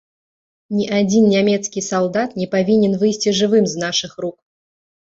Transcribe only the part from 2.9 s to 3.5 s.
выйсці